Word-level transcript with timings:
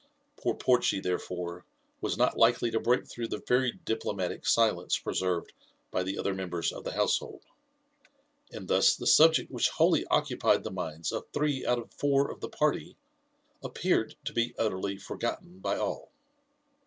Poor 0.35 0.55
Porchy, 0.55 0.99
therefore, 0.99 1.63
was 2.01 2.17
not 2.17 2.35
likely 2.35 2.71
to 2.71 2.79
break 2.79 3.05
through 3.07 3.27
the 3.27 3.43
very 3.47 3.73
diplomatic 3.85 4.47
silence 4.47 4.97
preserved 4.97 5.53
by 5.91 6.01
the 6.01 6.17
other 6.17 6.33
members 6.33 6.71
of 6.71 6.83
the 6.83 6.93
household; 6.93 7.43
and 8.51 8.67
thus 8.67 8.95
the 8.95 9.05
subject 9.05 9.51
which 9.51 9.69
wholly 9.69 10.03
occupied 10.07 10.63
the 10.63 10.71
minds 10.71 11.11
of 11.11 11.27
three 11.31 11.63
out 11.67 11.77
of 11.77 11.93
four 11.93 12.31
of 12.31 12.39
the 12.39 12.49
party 12.49 12.97
appeared 13.63 14.15
to 14.25 14.33
be 14.33 14.55
utterly 14.57 14.97
forgotten 14.97 15.59
by 15.59 15.77
all. 15.77 16.09